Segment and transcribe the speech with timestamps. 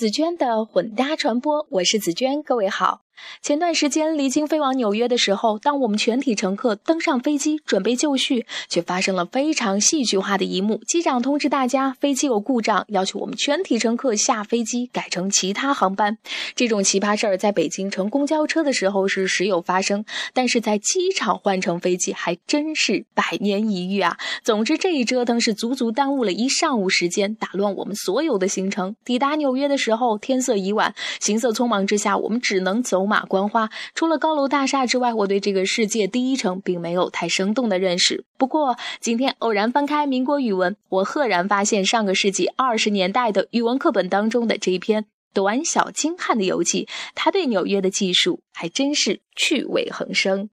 [0.00, 3.02] 紫娟的混搭传播，我是紫娟，各位好。
[3.42, 10.80] 前段时间离京飞往纽约的时候，当我们全体乘客登上飞机准备就绪，却发生了非常戏剧化的一幕。
[10.86, 16.18] 机长通知大家飞机有故障，要求我们全体乘客下飞机改乘其他航班。
[16.54, 24.16] 这种奇葩事儿在北京乘公交车的时候是时有发生，但是在机场换乘飞机还真是百年一遇啊！
[24.42, 28.96] 总之这一折腾是足足耽误了一上午时间，打乱我们所有的行程。
[29.04, 33.09] 抵达纽约的时候天色已晚，行色匆忙之下，我们只能走。
[33.10, 38.24] 马观花，除了高楼大厦之外，我对这个世界第一城并没有太生动的认识。
[38.38, 50.48] 不过，今天偶然翻开民国语文，我赫然发现上个世纪二十年代的语文课本当中的这一篇短小精悍的游记，他对纽约的记述还真是趣味横生。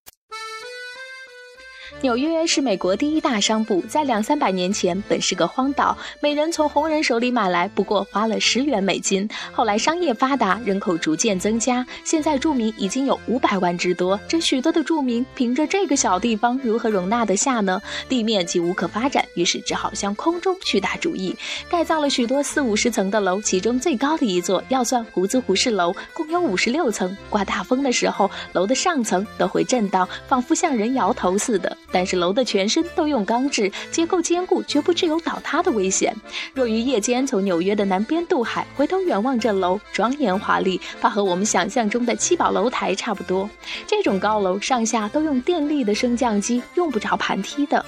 [2.02, 9.28] 纽约是美国第一大商埠，在两三百年前本是个荒岛，每人从红人手里买来不过花了十元美金。
[9.52, 14.18] 后来商业发达，人口逐渐增加，现在住民已经有五百万之多。
[14.28, 17.82] 这许多的住民凭着这个小地方如何容纳得下呢？
[18.08, 21.36] 地面既无可发展，于是只好向空中去打主意，
[21.68, 27.18] 盖造了许多四五十层的楼，其中最高的一座要算胡子胡氏楼，共有五十六层。
[27.28, 31.76] 刮大风的时候，楼的上层都会震荡，仿佛像人摇头似的。
[31.92, 36.16] 但是楼的全身都用钢制，结构坚固，绝不具有倒塌的危险。
[36.54, 43.50] 若于夜间从纽约的南边渡海，回头远望这楼，庄严华丽，怕和我们想象中的七宝楼台差不多。
[43.86, 47.86] 这种高楼上下都用电力的升降机，用不着盘梯的。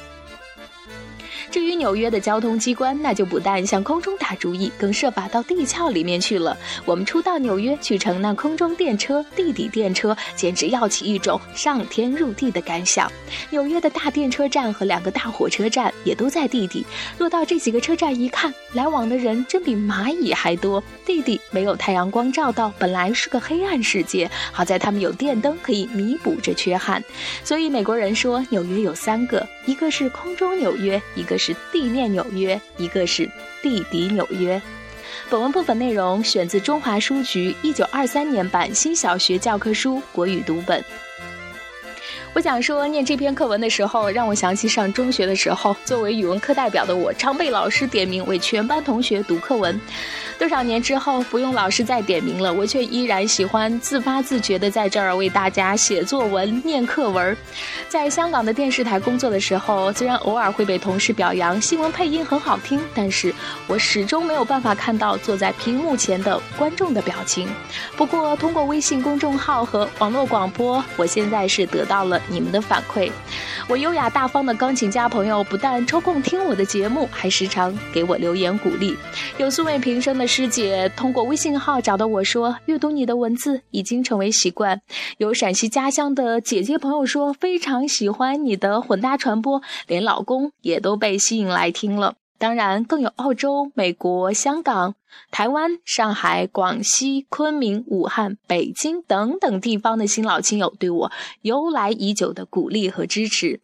[1.52, 6.56] 至于纽约的交通机关，那就不但向空中打主意，更设法到地壳里面去了。
[6.86, 13.12] 我们初到纽约去乘那空中电车、地底电车，简直要起一种上天入地的感想。
[13.50, 16.86] 纽约的大电车站和两个大火车站也都在地底。
[17.18, 20.84] 落到这几个车站一看，来往的人真比蚂蚁还多。
[21.04, 27.04] 地底没有太阳光照到，本来是个黑暗世界，好在他们有电灯可以弥补这缺憾。
[27.44, 31.39] 所以美国人说纽约有三个，一个是空中纽约，一个。
[31.40, 33.28] 是地面纽约，一个是
[33.64, 34.62] 地底纽约。
[35.30, 40.84] 本文部分内容选自中华书局一九二三年版新小学教科书国语读本。
[42.34, 49.80] 我想说，念这篇课文的时候，让我想起上中学的时候，作为语文课代表的我，常被老师点名为全班同学读课文。
[50.38, 57.36] 多少年之后，不用老师再点名了，我却依然喜欢自发自觉地在这儿为大家写作文、念课文。
[57.90, 63.34] 在香港的电视台工作的时候，虽然偶尔会被同事表扬新闻配音很好听，但是
[63.68, 67.50] 我始终没有办法看到坐在屏幕前的观众的表情。
[67.98, 73.12] 不过，通过微信公众号和网络广播，我现在是得到了你们的反馈。
[73.68, 78.96] 我优雅大方的钢琴家朋友不但抽空听我的节目，还时常给我留言鼓励。
[79.38, 80.30] 有素未平生的。
[80.30, 84.80] 师姐通过微信号找到我说，阅读你的文字已经成为习惯。
[85.18, 92.14] 有陕西家乡的姐姐朋友说，非常喜欢你的混搭传播，连老公也都被吸引来听了。
[92.40, 94.96] 当然，更有澳洲、美国、香港。
[95.32, 101.12] 台湾、上海、广西、昆明、武汉、北京等等地方的新老亲友对我
[101.42, 103.60] 由来已久的鼓励和支持，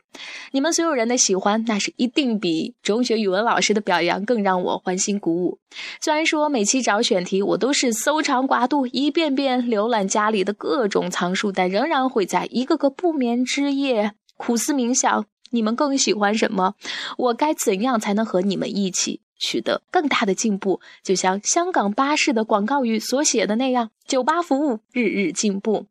[0.52, 5.60] 你们所有人的喜欢，那是一定比中学语文老师的表扬更让我欢欣鼓舞。
[6.02, 16.76] 虽然说每期找选题，我都是搜肠刮肚，一遍遍浏览家里的各种藏书，但仍然会在一个个不眠之夜苦思冥想：你们更喜欢什么？
[17.18, 19.22] 我该怎样才能和你们一起？
[19.38, 25.88] 取得更大的进步，就像香港巴士的广告语所写的那样：“酒吧服务日日进步。”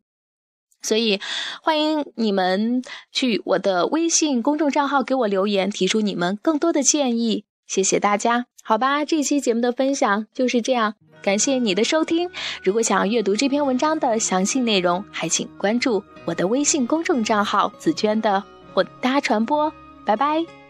[0.81, 1.19] 所以，
[1.61, 2.81] 欢迎你们
[3.11, 7.45] 去我的微信公众账号给我留言，提出你们更多的建议。
[7.67, 12.29] 谢谢大家，好吧，这期节目的分享就是这样，感谢你的收听。
[12.63, 18.43] 如果想要阅读这篇文章的详细内容，还请关注我的微信公众账号“紫娟的
[18.75, 19.71] 混搭传播”。
[20.05, 20.64] 拜拜。